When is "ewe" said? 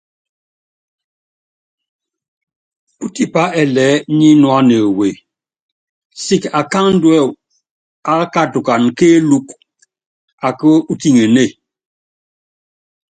4.87-5.09